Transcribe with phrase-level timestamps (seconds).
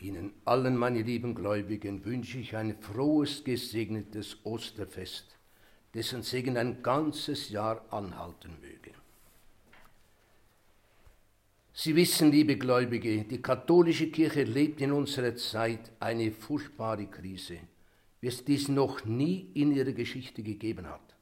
[0.00, 5.36] Ihnen allen, meine lieben Gläubigen, wünsche ich ein frohes, gesegnetes Osterfest,
[5.94, 8.92] dessen Segen ein ganzes Jahr anhalten möge.
[11.72, 17.58] Sie wissen, liebe Gläubige, die katholische Kirche lebt in unserer Zeit eine furchtbare Krise,
[18.20, 21.14] wie es dies noch nie in ihrer Geschichte gegeben hat.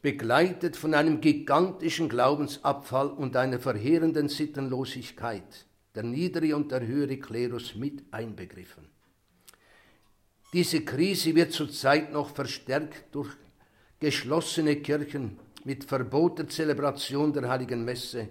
[0.00, 7.74] Begleitet von einem gigantischen Glaubensabfall und einer verheerenden Sittenlosigkeit, der niedere und der höhere Klerus
[7.74, 8.88] mit einbegriffen.
[10.52, 13.30] Diese Krise wird zurzeit noch verstärkt durch
[14.00, 18.28] geschlossene Kirchen mit verboter Zelebration der heiligen Messe,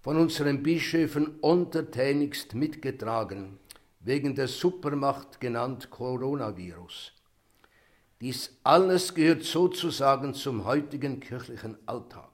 [0.00, 3.58] von unseren Bischöfen untertänigst mitgetragen,
[4.00, 7.12] wegen der Supermacht genannt Coronavirus.
[8.20, 12.27] Dies alles gehört sozusagen zum heutigen kirchlichen Alltag.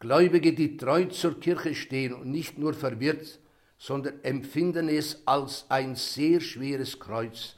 [0.00, 3.40] Gläubige, die treu zur Kirche stehen und nicht nur verwirrt,
[3.78, 7.56] sondern empfinden es als ein sehr schweres Kreuz,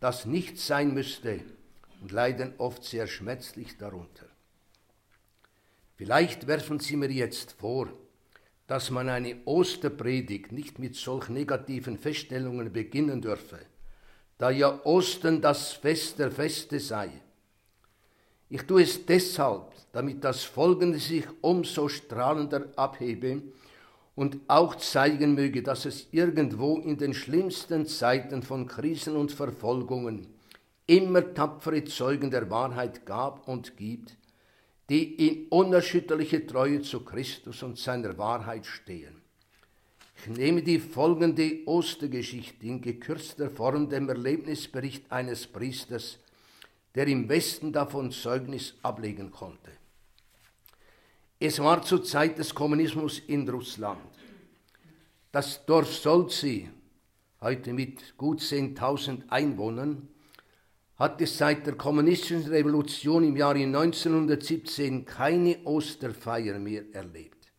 [0.00, 1.40] das nicht sein müsste
[2.00, 4.26] und leiden oft sehr schmerzlich darunter.
[5.96, 7.88] Vielleicht werfen Sie mir jetzt vor,
[8.66, 13.60] dass man eine Osterpredigt nicht mit solch negativen Feststellungen beginnen dürfe,
[14.38, 17.10] da ja Ostern das Fest der Feste sei.
[18.48, 23.42] Ich tue es deshalb, damit das Folgende sich umso strahlender abhebe
[24.14, 30.26] und auch zeigen möge, dass es irgendwo in den schlimmsten Zeiten von Krisen und Verfolgungen
[30.86, 34.16] immer tapfere Zeugen der Wahrheit gab und gibt,
[34.88, 39.22] die in unerschütterlicher Treue zu Christus und seiner Wahrheit stehen.
[40.18, 46.18] Ich nehme die folgende Ostergeschichte in gekürzter Form dem Erlebnisbericht eines Priesters,
[46.96, 49.70] der im Westen davon Zeugnis ablegen konnte.
[51.38, 54.00] Es war zur Zeit des Kommunismus in Russland.
[55.30, 56.70] Das Dorf Solzi,
[57.42, 60.08] heute mit gut 10.000 Einwohnern,
[60.94, 67.52] hatte seit der kommunistischen Revolution im Jahre 1917 keine Osterfeier mehr erlebt.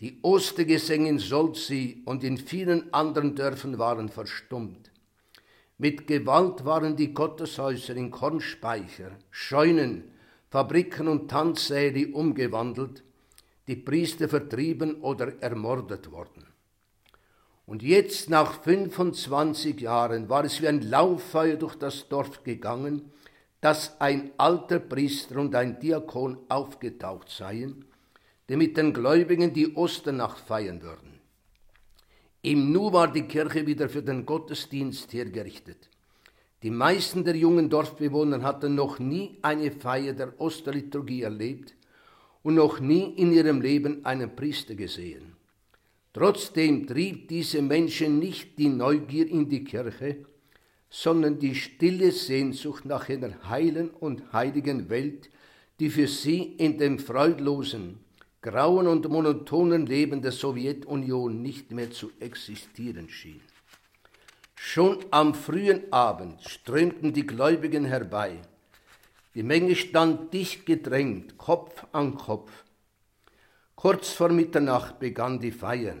[0.00, 4.90] Die Ostergesänge in Solzi und in vielen anderen Dörfern waren verstummt.
[5.82, 10.12] Mit Gewalt waren die Gotteshäuser in Kornspeicher, Scheunen,
[10.50, 13.02] Fabriken und Tanzsäle umgewandelt,
[13.66, 16.44] die Priester vertrieben oder ermordet worden.
[17.64, 23.10] Und jetzt, nach 25 Jahren, war es wie ein Lauffeuer durch das Dorf gegangen,
[23.62, 27.86] dass ein alter Priester und ein Diakon aufgetaucht seien,
[28.50, 31.09] die mit den Gläubigen die Osternacht feiern würden.
[32.42, 35.90] Im Nu war die Kirche wieder für den Gottesdienst hergerichtet.
[36.62, 41.74] Die meisten der jungen Dorfbewohner hatten noch nie eine Feier der Osterliturgie erlebt
[42.42, 45.36] und noch nie in ihrem Leben einen Priester gesehen.
[46.14, 50.24] Trotzdem trieb diese Menschen nicht die Neugier in die Kirche,
[50.88, 55.28] sondern die stille Sehnsucht nach einer heilen und heiligen Welt,
[55.78, 58.00] die für sie in dem freudlosen,
[58.42, 63.42] grauen und monotonen Leben der Sowjetunion nicht mehr zu existieren schien.
[64.54, 68.38] Schon am frühen Abend strömten die Gläubigen herbei.
[69.34, 72.64] Die Menge stand dicht gedrängt, Kopf an Kopf.
[73.74, 75.96] Kurz vor Mitternacht begann die Feier.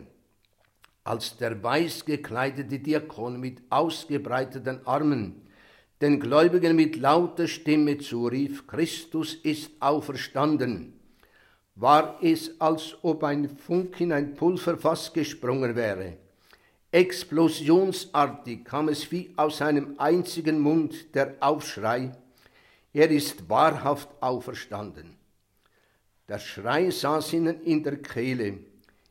[1.04, 5.46] Als der weiß gekleidete Diakon mit ausgebreiteten Armen
[6.00, 10.99] den Gläubigen mit lauter Stimme zurief, Christus ist auferstanden,
[11.80, 16.18] war es, als ob ein Funk in ein Pulverfass gesprungen wäre.
[16.92, 22.12] Explosionsartig kam es wie aus einem einzigen Mund der Aufschrei,
[22.92, 25.16] er ist wahrhaft auferstanden.
[26.28, 28.58] Der Schrei saß ihnen in der Kehle.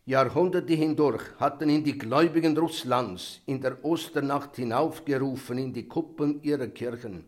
[0.06, 6.68] Jahrhunderte hindurch hatten ihn die Gläubigen Russlands in der Osternacht hinaufgerufen in die Kuppen ihrer
[6.68, 7.24] Kirchen.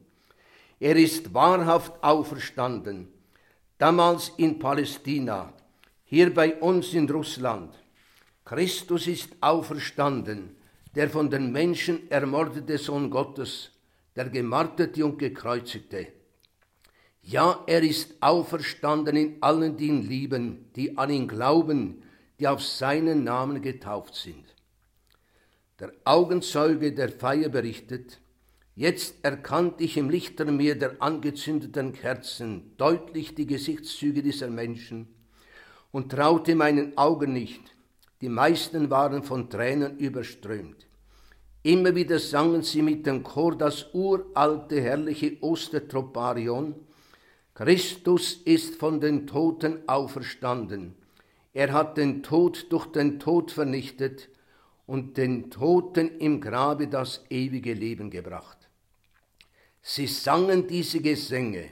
[0.80, 3.08] Er ist wahrhaft auferstanden.
[3.82, 5.52] Damals in Palästina,
[6.04, 7.74] hier bei uns in Russland,
[8.46, 10.56] Christus ist auferstanden,
[10.94, 13.72] der von den Menschen ermordete Sohn Gottes,
[14.16, 16.10] der gemarterte und gekreuzigte.
[17.24, 22.04] Ja, er ist auferstanden in allen, die ihn lieben, die an ihn glauben,
[22.40, 24.46] die auf seinen Namen getauft sind.
[25.80, 28.20] Der Augenzeuge der Feier berichtet,
[28.76, 35.08] jetzt erkannte ich im Lichtermeer der angezündeten Kerzen deutlich die Gesichtszüge dieser Menschen
[35.92, 37.62] und traute meinen Augen nicht,
[38.22, 40.88] die meisten waren von Tränen überströmt.
[41.64, 46.74] Immer wieder sangen sie mit dem Chor das uralte, herrliche Ostertroparion.
[47.54, 50.96] Christus ist von den Toten auferstanden.
[51.54, 54.30] Er hat den Tod durch den Tod vernichtet
[54.88, 58.61] und den Toten im Grabe das ewige Leben gebracht.
[59.82, 61.70] Sie sangen diese Gesänge,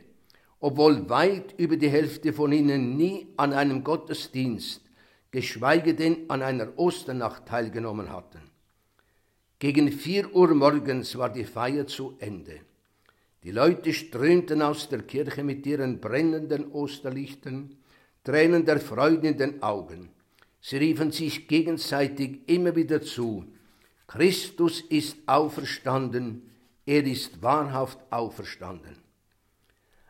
[0.60, 4.82] obwohl weit über die Hälfte von ihnen nie an einem Gottesdienst,
[5.32, 8.42] geschweige denn an einer Osternacht teilgenommen hatten.
[9.60, 12.62] Gegen vier Uhr morgens war die Feier zu Ende.
[13.44, 17.76] Die Leute strömten aus der Kirche mit ihren brennenden Osterlichtern,
[18.24, 20.10] Tränen der Freude in den Augen.
[20.62, 23.46] Sie riefen sich gegenseitig immer wieder zu,
[24.08, 26.49] Christus ist auferstanden,
[26.90, 28.98] er ist wahrhaft auferstanden.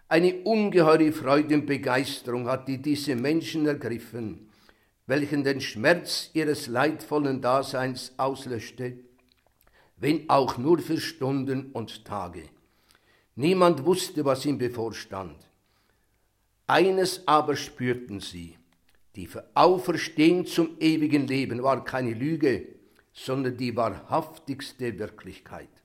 [0.08, 4.50] Eine ungeheure Freude und Begeisterung hatte diese Menschen ergriffen,
[5.06, 8.94] welchen den Schmerz ihres leidvollen Daseins auslöschte,
[9.98, 12.44] wenn auch nur für Stunden und Tage.
[13.36, 15.36] Niemand wusste, was ihm bevorstand.
[16.66, 18.58] Eines aber spürten sie.
[19.18, 22.70] Die Auferstehung zum ewigen Leben war keine Lüge,
[23.12, 25.79] sondern die wahrhaftigste Wirklichkeit.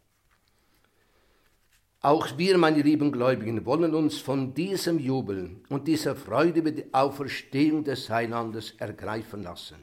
[2.05, 6.93] Auch wir, meine lieben Gläubigen, wollen uns von diesem Jubel und dieser Freude über die
[6.93, 9.77] Auferstehung des Heilandes ergreifen lassen.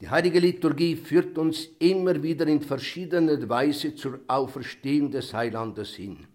[0.00, 6.28] Die heilige Liturgie führt uns immer wieder in verschiedener Weise zur Auferstehung des Heilandes hin.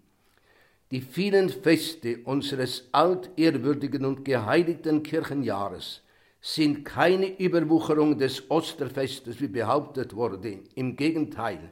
[0.92, 6.02] Die vielen Feste unseres altehrwürdigen und geheiligten Kirchenjahres
[6.42, 10.60] sind keine Überwucherung des Osterfestes, wie behauptet wurde.
[10.76, 11.72] Im Gegenteil,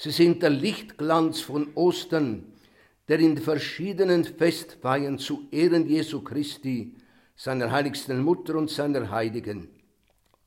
[0.00, 2.52] sie sind der Lichtglanz von Ostern,
[3.08, 6.94] der in verschiedenen Festfeiern zu Ehren Jesu Christi,
[7.36, 9.68] seiner heiligsten Mutter und seiner Heiligen,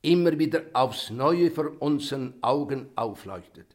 [0.02, 3.66] immer wieder aufs Neue vor unseren Augen aufleuchtet.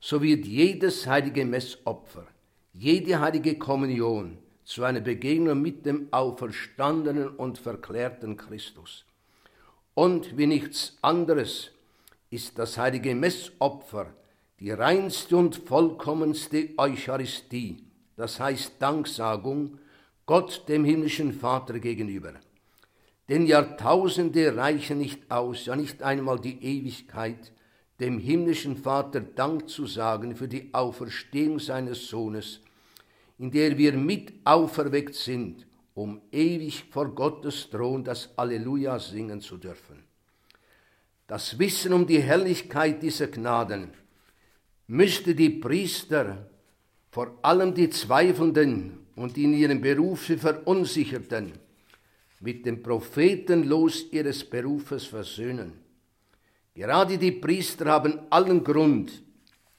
[0.00, 2.26] So wird jedes heilige Messopfer
[2.74, 9.04] jede heilige Kommunion zu einer Begegnung mit dem auferstandenen und verklärten Christus.
[9.94, 11.70] Und wie nichts anderes
[12.30, 14.12] ist das heilige Messopfer
[14.64, 17.84] die reinste und vollkommenste Eucharistie,
[18.16, 19.78] das heißt Danksagung
[20.24, 22.32] Gott dem himmlischen Vater gegenüber.
[23.28, 27.52] Denn Jahrtausende reichen nicht aus, ja nicht einmal die Ewigkeit,
[28.00, 32.60] dem himmlischen Vater Dank zu sagen für die Auferstehung seines Sohnes,
[33.38, 39.58] in der wir mit auferweckt sind, um ewig vor Gottes Thron das Alleluja singen zu
[39.58, 40.04] dürfen.
[41.26, 43.92] Das Wissen um die Herrlichkeit dieser Gnaden
[44.86, 46.50] müsste die Priester,
[47.10, 51.52] vor allem die Zweifelnden und in ihrem Berufe Verunsicherten,
[52.40, 55.72] mit dem Prophetenlos ihres Berufes versöhnen.
[56.74, 59.22] Gerade die Priester haben allen Grund,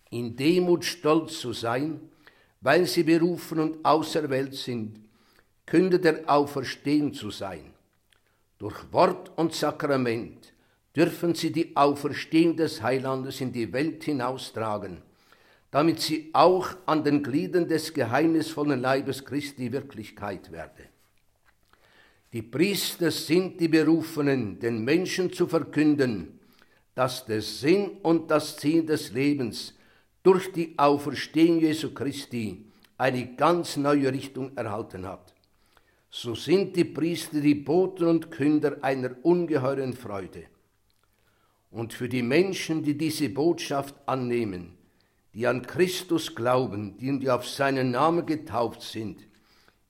[0.09, 1.99] in Demut stolz zu sein,
[2.61, 4.99] weil sie berufen und auserwählt sind,
[5.65, 7.73] Künder der Auferstehung zu sein.
[8.57, 10.53] Durch Wort und Sakrament
[10.95, 15.01] dürfen sie die Auferstehung des Heilandes in die Welt hinaustragen,
[15.71, 20.83] damit sie auch an den Gliedern des geheimnisvollen Leibes Christi Wirklichkeit werde.
[22.31, 26.39] Die Priester sind die Berufenen, den Menschen zu verkünden,
[26.93, 29.73] dass der Sinn und das Ziel des Lebens
[30.23, 32.65] durch die Auferstehung Jesu Christi
[32.97, 35.33] eine ganz neue Richtung erhalten hat.
[36.09, 40.45] So sind die Priester die Boten und Künder einer ungeheuren Freude.
[41.75, 44.77] Und für die Menschen, die diese Botschaft annehmen,
[45.33, 49.27] die an Christus glauben, die auf seinen Namen getauft sind,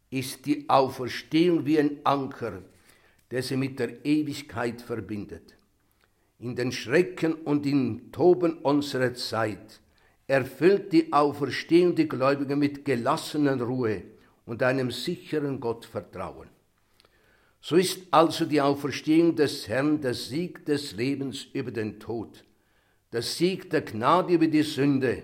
[0.09, 2.63] ist die Auferstehung wie ein Anker,
[3.29, 5.59] der sie mit der Ewigkeit verbindet.
[6.39, 9.79] In den Schrecken und im Toben unserer Zeit
[10.25, 14.01] erfüllt die auferstehende Gläubige mit gelassener Ruhe
[14.47, 16.54] und einem sicheren Gottvertrauen.
[17.67, 22.43] So ist also die Auferstehung des Herrn der Sieg des Lebens über den Tod,
[23.11, 25.23] der Sieg der Gnade über die Sünde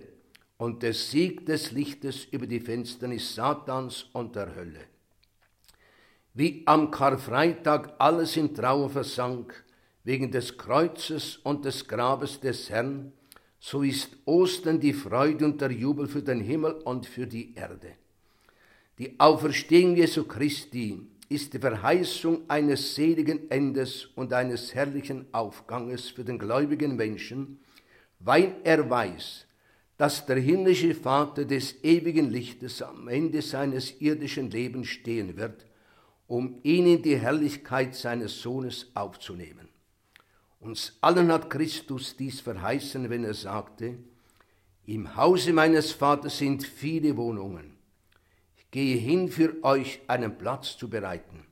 [0.57, 4.79] und der Sieg des Lichtes über die Finsternis Satans und der Hölle.
[6.33, 9.63] Wie am Karfreitag alles in Trauer versank,
[10.03, 13.13] wegen des Kreuzes und des Grabes des Herrn,
[13.59, 17.91] so ist Ostern die Freude und der Jubel für den Himmel und für die Erde.
[18.97, 26.25] Die Auferstehung Jesu Christi ist die Verheißung eines seligen Endes und eines herrlichen Aufganges für
[26.25, 27.59] den gläubigen Menschen,
[28.19, 29.45] weil er weiß,
[29.95, 35.65] dass der himmlische Vater des ewigen Lichtes am Ende seines irdischen Lebens stehen wird,
[36.27, 39.69] um ihn in die Herrlichkeit seines Sohnes aufzunehmen.
[40.59, 43.97] Uns allen hat Christus dies verheißen, wenn er sagte,
[44.85, 47.70] im Hause meines Vaters sind viele Wohnungen.
[48.71, 51.45] Gehe hin, für euch einen Platz zu bereiten.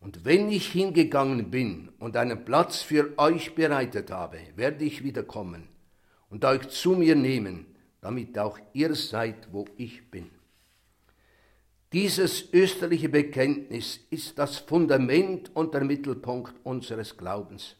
[0.00, 5.68] Und wenn ich hingegangen bin und einen Platz für euch bereitet habe, werde ich wiederkommen
[6.30, 7.66] und euch zu mir nehmen,
[8.00, 10.30] damit auch ihr seid, wo ich bin.
[11.92, 17.76] Dieses österliche Bekenntnis ist das Fundament und der Mittelpunkt unseres Glaubens.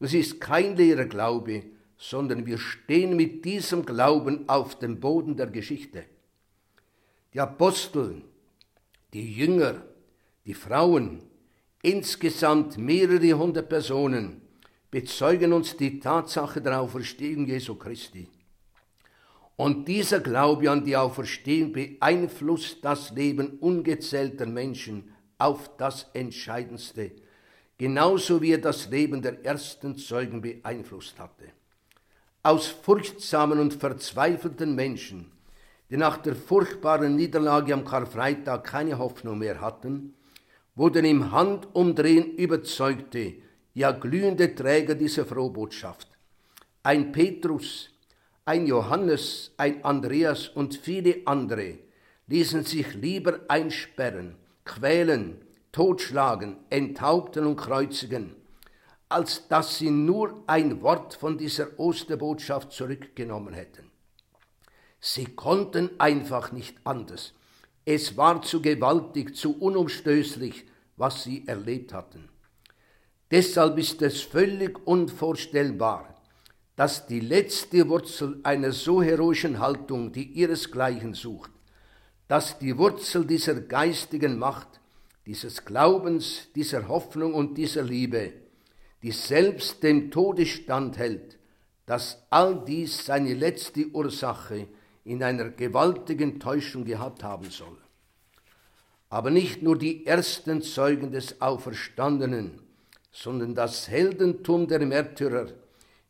[0.00, 1.62] Es ist kein leerer Glaube,
[1.96, 6.04] sondern wir stehen mit diesem Glauben auf dem Boden der Geschichte.
[7.34, 8.22] Die Apostel,
[9.12, 9.82] die Jünger,
[10.46, 11.20] die Frauen,
[11.82, 14.40] insgesamt mehrere hundert Personen
[14.88, 18.28] bezeugen uns die Tatsache der Auferstehung Jesu Christi.
[19.56, 27.10] Und dieser Glaube an die Auferstehung beeinflusst das Leben ungezählter Menschen auf das Entscheidendste,
[27.76, 31.46] genauso wie er das Leben der ersten Zeugen beeinflusst hatte.
[32.44, 35.33] Aus furchtsamen und verzweifelten Menschen,
[35.94, 40.14] die nach der furchtbaren Niederlage am Karfreitag keine Hoffnung mehr hatten,
[40.74, 43.34] wurden im Handumdrehen überzeugte,
[43.74, 46.08] ja glühende Träger dieser Frohbotschaft.
[46.82, 47.90] Ein Petrus,
[48.44, 51.78] ein Johannes, ein Andreas und viele andere
[52.26, 54.34] ließen sich lieber einsperren,
[54.64, 58.34] quälen, totschlagen, enthaupten und kreuzigen,
[59.08, 63.93] als dass sie nur ein Wort von dieser Osterbotschaft zurückgenommen hätten.
[65.06, 67.34] Sie konnten einfach nicht anders.
[67.84, 70.64] Es war zu gewaltig, zu unumstößlich,
[70.96, 72.30] was sie erlebt hatten.
[73.30, 76.22] Deshalb ist es völlig unvorstellbar,
[76.74, 81.50] dass die letzte Wurzel einer so heroischen Haltung, die ihresgleichen sucht,
[82.26, 84.80] dass die Wurzel dieser geistigen Macht,
[85.26, 88.32] dieses Glaubens, dieser Hoffnung und dieser Liebe,
[89.02, 91.36] die selbst dem Tode standhält,
[91.84, 94.66] dass all dies seine letzte Ursache
[95.04, 97.76] in einer gewaltigen Täuschung gehabt haben soll.
[99.10, 102.60] Aber nicht nur die ersten Zeugen des Auferstandenen,
[103.12, 105.48] sondern das Heldentum der Märtyrer,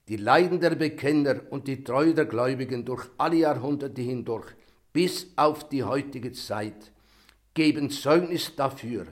[0.08, 4.46] die Leiden der Bekenner und die Treue der Gläubigen durch alle Jahrhunderte hindurch
[4.92, 6.92] bis auf die heutige Zeit
[7.52, 9.06] geben Zeugnis dafür,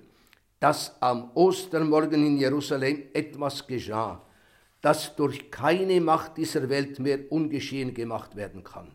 [0.60, 4.24] dass am Ostermorgen in Jerusalem etwas geschah,
[4.80, 8.94] das durch keine Macht dieser Welt mehr ungeschehen gemacht werden kann.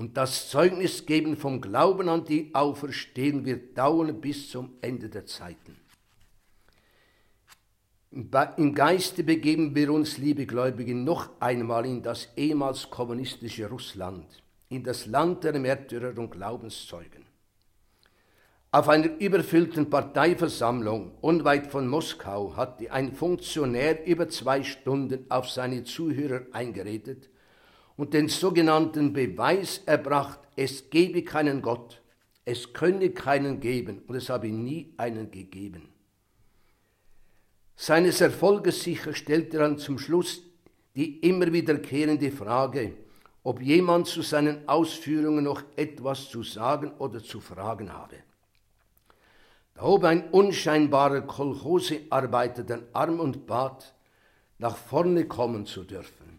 [0.00, 5.76] Und das Zeugnisgeben vom Glauben an die Auferstehung wird dauern bis zum Ende der Zeiten.
[8.10, 14.24] Im Geiste begeben wir uns, liebe Gläubige, noch einmal in das ehemals kommunistische Russland,
[14.70, 17.26] in das Land der Märtyrer und Glaubenszeugen.
[18.70, 25.84] Auf einer überfüllten Parteiversammlung unweit von Moskau hatte ein Funktionär über zwei Stunden auf seine
[25.84, 27.28] Zuhörer eingeredet
[28.00, 32.00] und den sogenannten Beweis erbracht, es gebe keinen Gott,
[32.46, 35.90] es könne keinen geben und es habe nie einen gegeben.
[37.76, 40.40] Seines Erfolges sicher stellte er dann zum Schluss
[40.96, 42.94] die immer wiederkehrende Frage,
[43.42, 48.16] ob jemand zu seinen Ausführungen noch etwas zu sagen oder zu fragen habe.
[49.74, 53.94] Da hob ein unscheinbarer Kolchosearbeiter den Arm und bat,
[54.56, 56.29] nach vorne kommen zu dürfen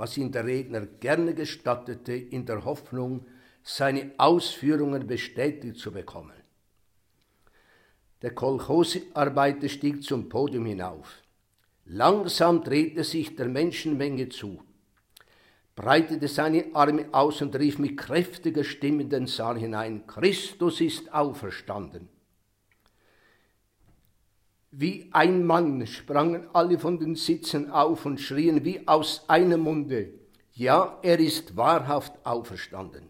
[0.00, 3.26] was ihn der Redner gerne gestattete, in der Hoffnung,
[3.62, 6.40] seine Ausführungen bestätigt zu bekommen.
[8.22, 11.22] Der Kolchosearbeiter stieg zum Podium hinauf.
[11.84, 14.62] Langsam drehte sich der Menschenmenge zu,
[15.76, 21.12] breitete seine Arme aus und rief mit kräftiger Stimme in den Saal hinein, Christus ist
[21.12, 22.08] auferstanden.
[24.72, 30.10] Wie ein Mann sprangen alle von den Sitzen auf und schrien wie aus einem Munde,
[30.52, 33.08] ja, er ist wahrhaft auferstanden.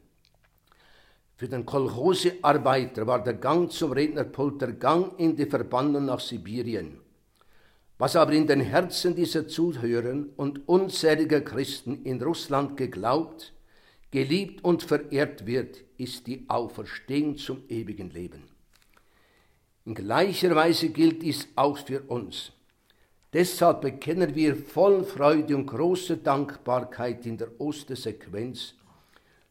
[1.37, 6.99] Für den Kolchosearbeiter war der Gang zum Rednerpult der Gang in die Verbannung nach Sibirien.
[7.99, 13.53] Was aber in den Herzen dieser Zuhörer und unzähliger Christen in Russland geglaubt,
[14.11, 18.50] geliebt und verehrt wird, ist die Auferstehung zum ewigen Leben.
[19.91, 22.53] In gleicher Weise gilt dies auch für uns.
[23.33, 28.75] Deshalb bekennen wir voll Freude und große Dankbarkeit in der Ostersequenz.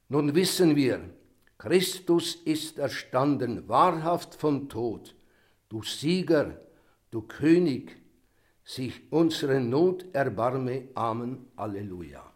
[0.08, 1.02] Nun wissen wir,
[1.58, 5.14] Christus ist erstanden, wahrhaft vom Tod.
[5.68, 6.58] Du Sieger,
[7.12, 7.98] du König,
[8.64, 10.88] sich unsere Not erbarme.
[10.96, 11.48] Amen.
[11.58, 12.29] Alleluja.